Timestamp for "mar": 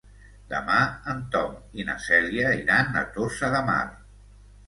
3.69-3.79